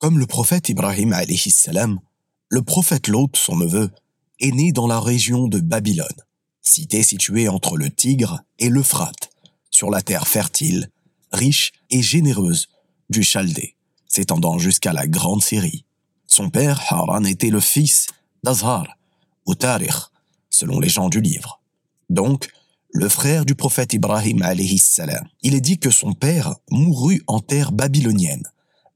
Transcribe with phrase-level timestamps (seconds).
[0.00, 2.00] Comme le prophète Ibrahim alayhi salam,
[2.48, 3.90] le prophète Lot, son neveu,
[4.40, 6.08] est né dans la région de Babylone,
[6.62, 9.28] cité située entre le Tigre et l'Euphrate,
[9.70, 10.88] sur la terre fertile,
[11.32, 12.68] riche et généreuse
[13.10, 13.76] du Chaldée,
[14.08, 15.84] s'étendant jusqu'à la Grande Syrie.
[16.26, 18.06] Son père, Haran, était le fils
[18.42, 18.96] d'Azhar,
[19.44, 19.52] ou
[20.48, 21.60] selon les gens du livre.
[22.08, 22.48] Donc,
[22.88, 24.42] le frère du prophète Ibrahim
[24.78, 25.28] salam.
[25.42, 28.44] Il est dit que son père mourut en terre babylonienne,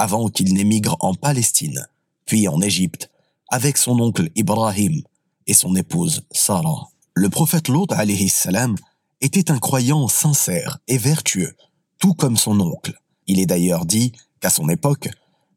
[0.00, 1.86] avant qu'il n'émigre en Palestine,
[2.24, 3.10] puis en Égypte,
[3.48, 5.02] avec son oncle Ibrahim
[5.46, 6.88] et son épouse Sarah.
[7.14, 8.76] Le prophète Lot alayhi salam
[9.20, 11.54] était un croyant sincère et vertueux,
[11.98, 12.98] tout comme son oncle.
[13.26, 15.10] Il est d'ailleurs dit qu'à son époque,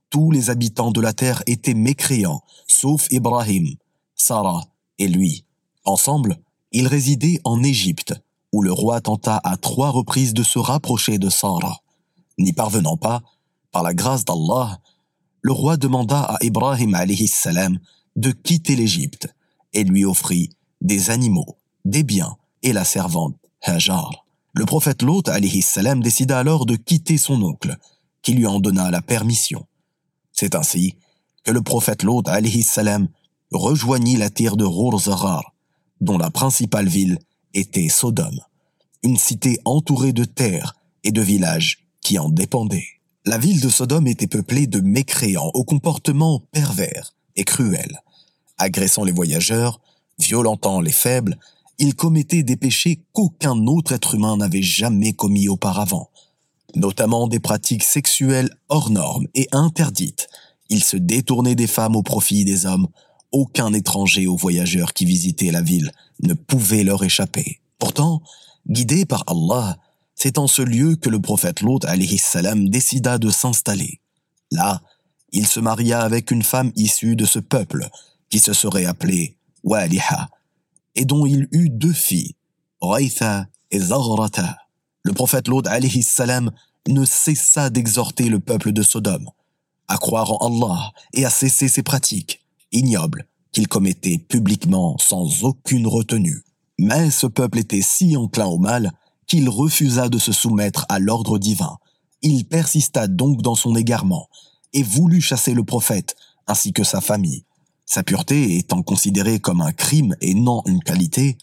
[0.09, 3.75] tous les habitants de la terre étaient mécréants, sauf Ibrahim,
[4.13, 4.65] Sarah
[4.99, 5.45] et lui.
[5.85, 6.37] Ensemble,
[6.73, 8.13] ils résidaient en Égypte,
[8.51, 11.79] où le roi tenta à trois reprises de se rapprocher de Sarah.
[12.37, 13.21] N'y parvenant pas,
[13.73, 14.79] par la grâce d'Allah,
[15.41, 16.95] le roi demanda à Ibrahim
[17.27, 17.79] salam
[18.15, 19.27] de quitter l'Égypte
[19.73, 24.25] et lui offrit des animaux, des biens et la servante Hajar.
[24.53, 25.29] Le prophète Lot
[25.61, 27.75] salam décida alors de quitter son oncle,
[28.21, 29.65] qui lui en donna la permission.
[30.31, 30.95] C'est ainsi
[31.43, 32.29] que le prophète Lot
[32.61, 33.07] salam
[33.51, 35.53] rejoignit la terre de Rurzarar,
[35.99, 37.17] dont la principale ville
[37.55, 38.39] était Sodome,
[39.01, 42.92] une cité entourée de terres et de villages qui en dépendaient.
[43.25, 48.01] La ville de Sodome était peuplée de mécréants au comportement pervers et cruel.
[48.57, 49.79] Agressant les voyageurs,
[50.19, 51.39] violentant les faibles,
[51.79, 56.09] ils commettaient des péchés qu'aucun autre être humain n'avait jamais commis auparavant,
[56.75, 60.27] notamment des pratiques sexuelles hors normes et interdites.
[60.69, 62.87] Ils se détournaient des femmes au profit des hommes
[63.31, 67.61] aucun étranger ou voyageur qui visitait la ville ne pouvait leur échapper.
[67.79, 68.21] Pourtant,
[68.67, 69.77] guidé par Allah,
[70.15, 71.85] c'est en ce lieu que le prophète Lot
[72.17, 73.99] salam décida de s'installer.
[74.51, 74.81] Là,
[75.31, 77.89] il se maria avec une femme issue de ce peuple,
[78.29, 80.29] qui se serait appelée Waliha,
[80.95, 82.35] et dont il eut deux filles,
[82.81, 84.57] Raitha et Zahrata.
[85.03, 85.67] Le prophète Lot
[86.01, 86.51] salam
[86.87, 89.29] ne cessa d'exhorter le peuple de Sodome
[89.87, 95.85] à croire en Allah et à cesser ses pratiques ignoble qu'il commettait publiquement sans aucune
[95.87, 96.43] retenue.
[96.79, 98.91] Mais ce peuple était si enclin au mal
[99.27, 101.77] qu'il refusa de se soumettre à l'ordre divin.
[102.21, 104.29] Il persista donc dans son égarement
[104.73, 106.15] et voulut chasser le prophète
[106.47, 107.45] ainsi que sa famille.
[107.85, 111.37] Sa pureté étant considérée comme un crime et non une qualité,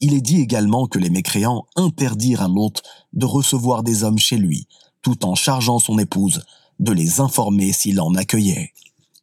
[0.00, 2.82] il est dit également que les mécréants interdirent à l'hôte
[3.12, 4.66] de recevoir des hommes chez lui,
[5.02, 6.44] tout en chargeant son épouse
[6.80, 8.72] de les informer s'il en accueillait.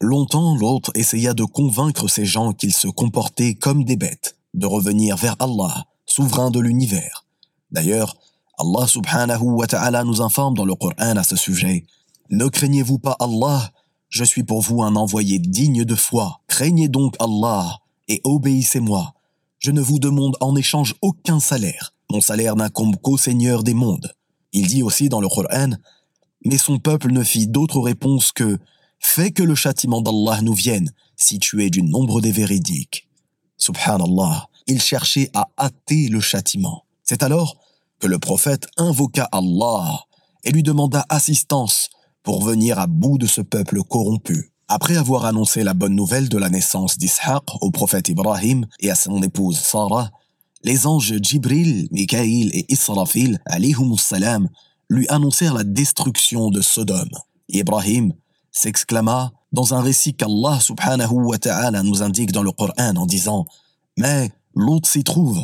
[0.02, 5.16] Longtemps, l'autre essaya de convaincre ces gens qu'ils se comportaient comme des bêtes, de revenir
[5.16, 7.22] vers Allah, souverain de l'univers.
[7.73, 8.16] D'ailleurs,
[8.57, 11.85] Allah subhanahu wa ta'ala nous informe dans le Coran à ce sujet.
[12.29, 13.72] Ne craignez-vous pas Allah,
[14.09, 16.39] je suis pour vous un envoyé digne de foi.
[16.47, 19.13] Craignez donc Allah et obéissez-moi.
[19.59, 21.94] Je ne vous demande en échange aucun salaire.
[22.11, 24.13] Mon salaire n'incombe qu'au Seigneur des mondes.
[24.51, 25.72] Il dit aussi dans le Coran,
[26.45, 28.59] mais son peuple ne fit d'autre réponse que
[29.05, 33.09] Fais que le châtiment d'Allah nous vienne, si tu es du nombre des véridiques.
[33.57, 36.85] Subhanallah, il cherchait à hâter le châtiment.
[37.03, 37.57] C'est alors
[37.99, 40.05] que le prophète invoqua Allah
[40.43, 41.89] et lui demanda assistance
[42.23, 44.51] pour venir à bout de ce peuple corrompu.
[44.67, 48.95] Après avoir annoncé la bonne nouvelle de la naissance d'Ishaq au prophète Ibrahim et à
[48.95, 50.09] son épouse Sarah,
[50.63, 53.39] les anges Jibril, Mikaïl et Israfil,
[53.97, 54.49] salam,
[54.89, 57.11] lui annoncèrent la destruction de Sodome.
[57.49, 58.13] Ibrahim
[58.51, 63.45] s'exclama dans un récit qu'Allah subhanahu wa ta'ala nous indique dans le Coran en disant
[63.97, 65.43] Mais l'autre s'y trouve.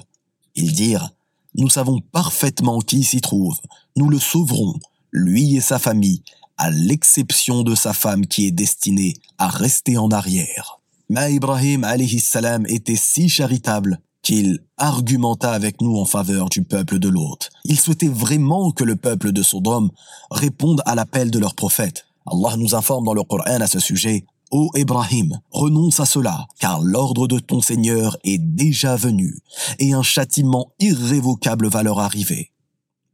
[0.55, 1.11] Ils dirent
[1.55, 3.57] Nous savons parfaitement qui s'y trouve.
[3.95, 4.75] Nous le sauverons,
[5.11, 6.23] lui et sa famille,
[6.57, 10.79] à l'exception de sa femme qui est destinée à rester en arrière.
[11.09, 11.85] Mais Ibrahim
[12.19, 17.49] salam était si charitable qu'il argumenta avec nous en faveur du peuple de l'autre.
[17.63, 19.89] Il souhaitait vraiment que le peuple de Sodome
[20.29, 22.05] réponde à l'appel de leur prophète.
[22.27, 26.81] Allah nous informe dans le Coran à ce sujet Ô Ibrahim, renonce à cela, car
[26.81, 29.37] l'ordre de ton Seigneur est déjà venu,
[29.77, 32.51] et un châtiment irrévocable va leur arriver.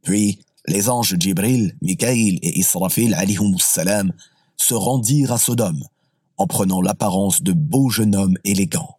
[0.02, 3.14] Puis, les anges Jibril, Mikaïl et Israfil
[3.58, 4.12] salam
[4.56, 5.84] se rendirent à Sodome,
[6.38, 8.96] en prenant l'apparence de beaux jeunes hommes élégants.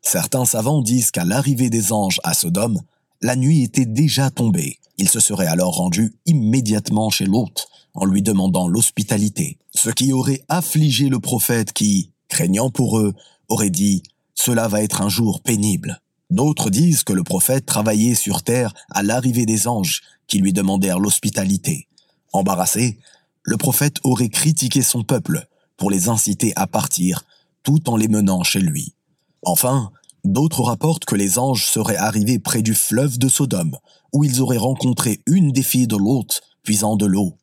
[0.00, 2.80] Certains savants disent qu'à l'arrivée des anges à Sodome,
[3.20, 4.78] la nuit était déjà tombée.
[4.96, 10.40] Ils se seraient alors rendus immédiatement chez l'hôte, en lui demandant l'hospitalité, ce qui aurait
[10.48, 13.12] affligé le prophète qui, craignant pour eux,
[13.50, 14.02] aurait dit
[14.34, 16.00] Cela va être un jour pénible.
[16.30, 20.98] D'autres disent que le prophète travaillait sur terre à l'arrivée des anges qui lui demandèrent
[20.98, 21.86] l'hospitalité.
[22.32, 22.98] Embarrassé,
[23.42, 25.46] le prophète aurait critiqué son peuple
[25.76, 27.22] pour les inciter à partir
[27.62, 28.94] tout en les menant chez lui.
[29.42, 29.92] Enfin,
[30.24, 33.76] d'autres rapportent que les anges seraient arrivés près du fleuve de Sodome,
[34.14, 37.36] où ils auraient rencontré une des filles de l'hôte puisant de l'eau.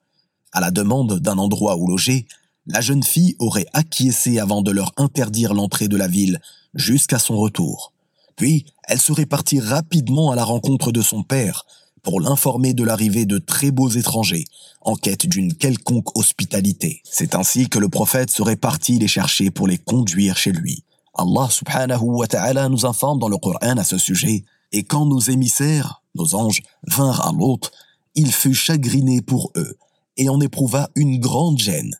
[0.51, 2.27] À la demande d'un endroit où loger,
[2.68, 6.39] la jeune fille aurait acquiescé avant de leur interdire l'entrée de la ville
[6.74, 7.94] jusqu'à son retour.
[8.36, 11.65] Puis, elle serait partie rapidement à la rencontre de son père
[12.03, 14.45] pour l'informer de l'arrivée de très beaux étrangers
[14.81, 17.01] en quête d'une quelconque hospitalité.
[17.04, 20.83] C'est ainsi que le prophète serait parti les chercher pour les conduire chez lui.
[21.13, 25.19] Allah subhanahu wa ta'ala nous informe dans le Coran à ce sujet, et quand nos
[25.19, 27.71] émissaires, nos anges, vinrent à l'autre,
[28.15, 29.77] il fut chagriné pour eux,
[30.17, 31.95] et en éprouva une grande gêne.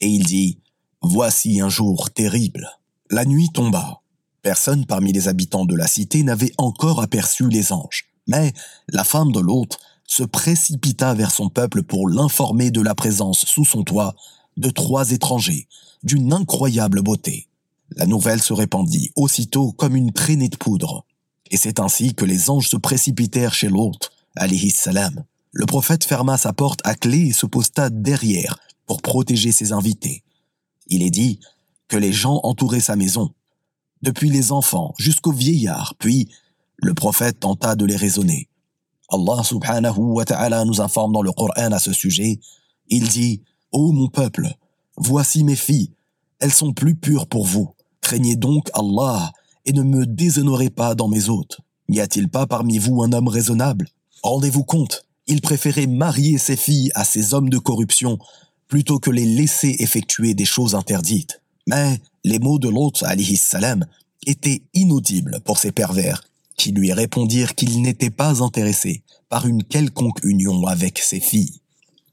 [0.00, 0.58] Et il dit,
[1.02, 2.68] Voici un jour terrible.
[3.10, 4.00] La nuit tomba.
[4.42, 8.06] Personne parmi les habitants de la cité n'avait encore aperçu les anges.
[8.26, 8.52] Mais
[8.88, 13.64] la femme de l'hôte se précipita vers son peuple pour l'informer de la présence sous
[13.64, 14.14] son toit
[14.56, 15.68] de trois étrangers
[16.02, 17.48] d'une incroyable beauté.
[17.94, 21.04] La nouvelle se répandit aussitôt comme une traînée de poudre.
[21.50, 25.24] Et c'est ainsi que les anges se précipitèrent chez l'hôte, alayhi salam.
[25.52, 30.22] Le prophète ferma sa porte à clé et se posta derrière pour protéger ses invités.
[30.88, 31.40] Il est dit
[31.88, 33.32] que les gens entouraient sa maison,
[34.02, 36.28] depuis les enfants jusqu'aux vieillards, puis
[36.76, 38.48] le prophète tenta de les raisonner.
[39.08, 42.40] Allah subhanahu wa ta'ala nous informe dans le Coran à ce sujet.
[42.88, 43.42] Il dit,
[43.72, 44.52] Ô mon peuple,
[44.96, 45.92] voici mes filles,
[46.40, 47.72] elles sont plus pures pour vous.
[48.00, 49.32] Craignez donc Allah
[49.64, 51.60] et ne me déshonorez pas dans mes hôtes.
[51.88, 53.88] N'y a-t-il pas parmi vous un homme raisonnable?
[54.22, 58.18] Rendez-vous compte, il préférait marier ses filles à ces hommes de corruption
[58.68, 61.40] plutôt que les laisser effectuer des choses interdites.
[61.66, 63.86] Mais les mots de l'hôte, alayhi salam,
[64.26, 66.22] étaient inaudibles pour ces pervers
[66.56, 71.60] qui lui répondirent qu'ils n'étaient pas intéressés par une quelconque union avec ses filles.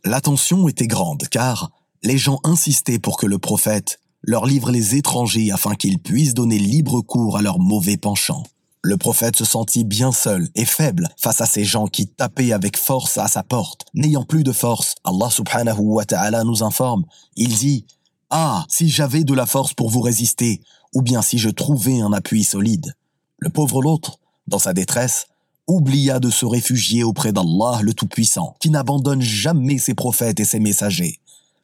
[0.03, 1.71] L'attention était grande car
[2.03, 6.57] les gens insistaient pour que le prophète leur livre les étrangers afin qu'ils puissent donner
[6.57, 8.43] libre cours à leurs mauvais penchants.
[8.85, 12.75] Le prophète se sentit bien seul et faible face à ces gens qui tapaient avec
[12.75, 13.85] force à sa porte.
[13.93, 17.05] N'ayant plus de force, Allah subhanahu wa ta'ala nous informe.
[17.37, 17.85] Il dit,
[18.29, 20.59] Ah, si j'avais de la force pour vous résister,
[20.93, 22.93] ou bien si je trouvais un appui solide.
[23.37, 25.27] Le pauvre l'autre dans sa détresse,
[25.65, 30.59] oublia de se réfugier auprès d'Allah le Tout-Puissant, qui n'abandonne jamais ses prophètes et ses
[30.59, 31.21] messagers.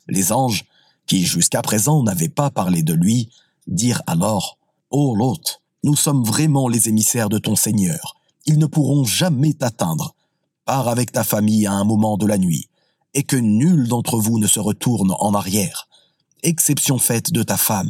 [0.07, 0.63] Les anges,
[1.05, 3.29] qui jusqu'à présent n'avaient pas parlé de lui,
[3.67, 4.57] dirent alors,
[4.89, 8.15] Ô l'hôte, nous sommes vraiment les émissaires de ton Seigneur.
[8.45, 10.15] Ils ne pourront jamais t'atteindre.
[10.65, 12.69] Pars avec ta famille à un moment de la nuit,
[13.13, 15.87] et que nul d'entre vous ne se retourne en arrière,
[16.43, 17.89] exception faite de ta femme,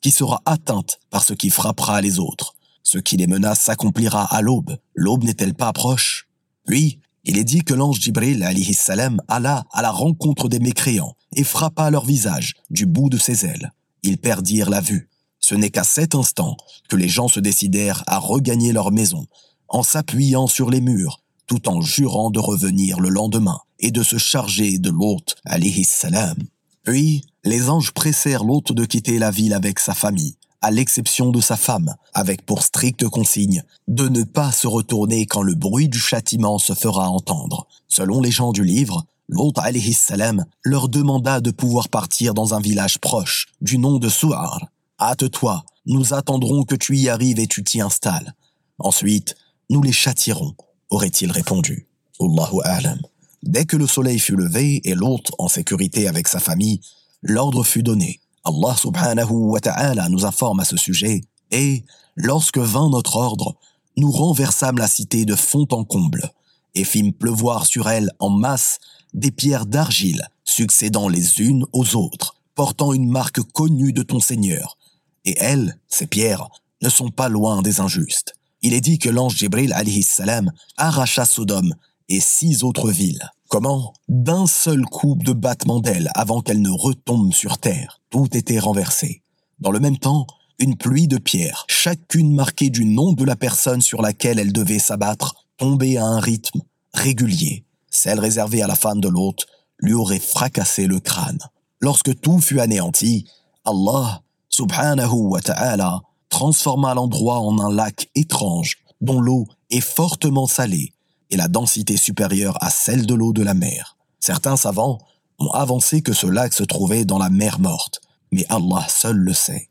[0.00, 2.54] qui sera atteinte par ce qui frappera les autres.
[2.82, 4.76] Ce qui les menace s'accomplira à l'aube.
[4.94, 6.28] L'aube n'est-elle pas proche?
[6.66, 11.44] Puis, il est dit que l'ange Jibril salam alla à la rencontre des mécréants et
[11.44, 13.72] frappa leur visage du bout de ses ailes.
[14.02, 15.08] Ils perdirent la vue.
[15.46, 16.56] Ce n'est qu'à cet instant
[16.88, 19.26] que les gens se décidèrent à regagner leur maison,
[19.68, 24.16] en s'appuyant sur les murs, tout en jurant de revenir le lendemain et de se
[24.16, 26.38] charger de l'hôte alayhi salam.
[26.82, 31.42] Puis, les anges pressèrent l'hôte de quitter la ville avec sa famille, à l'exception de
[31.42, 35.98] sa femme, avec pour stricte consigne de ne pas se retourner quand le bruit du
[35.98, 37.66] châtiment se fera entendre.
[37.86, 42.60] Selon les gens du livre, l'hôte alayhi salam leur demanda de pouvoir partir dans un
[42.60, 44.70] village proche, du nom de Su'ar.
[45.00, 48.34] Hâte-toi, nous attendrons que tu y arrives et tu t'y installes.
[48.78, 49.34] Ensuite,
[49.70, 50.54] nous les châtierons,
[50.90, 51.88] aurait-il répondu.
[52.20, 53.00] Allahu a'lam.
[53.42, 56.80] Dès que le soleil fut levé et l'hôte en sécurité avec sa famille,
[57.22, 58.20] l'ordre fut donné.
[58.44, 61.84] Allah subhanahu wa ta'ala nous informe à ce sujet, et,
[62.14, 63.56] lorsque vint notre ordre,
[63.96, 66.30] nous renversâmes la cité de fond en comble,
[66.74, 68.78] et fîmes pleuvoir sur elle en masse
[69.12, 74.76] des pierres d'argile, succédant les unes aux autres, portant une marque connue de ton Seigneur.
[75.24, 76.48] Et elles, ces pierres,
[76.82, 78.34] ne sont pas loin des injustes.
[78.62, 81.74] Il est dit que l'ange Jibril alayhi salam arracha Sodome
[82.08, 83.30] et six autres villes.
[83.48, 83.92] Comment?
[84.08, 88.00] D'un seul coup de battement d'ailes avant qu'elle ne retombe sur terre.
[88.10, 89.22] Tout était renversé.
[89.60, 90.26] Dans le même temps,
[90.58, 94.78] une pluie de pierres, chacune marquée du nom de la personne sur laquelle elle devait
[94.78, 96.62] s'abattre, tombait à un rythme
[96.92, 97.64] régulier.
[97.90, 99.46] Celle réservée à la femme de l'hôte
[99.78, 101.38] lui aurait fracassé le crâne.
[101.80, 103.26] Lorsque tout fut anéanti,
[103.64, 104.22] Allah,
[104.54, 110.92] subhanahu wa ta'ala, transforma l'endroit en un lac étrange dont l'eau est fortement salée
[111.30, 113.96] et la densité supérieure à celle de l'eau de la mer.
[114.20, 114.98] Certains savants
[115.40, 119.34] ont avancé que ce lac se trouvait dans la mer morte, mais Allah seul le
[119.34, 119.68] sait.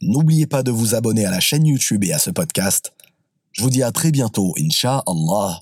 [0.00, 2.92] N'oubliez pas de vous abonner à la chaîne YouTube et à ce podcast.
[3.50, 5.60] Je vous dis à très bientôt, Inch'Allah.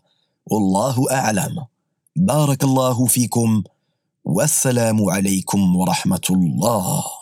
[0.50, 1.66] Wallahu a'lam.
[2.16, 3.62] Barakallahu fikum.
[4.24, 7.21] Wassalamu alaykum wa rahmatullah.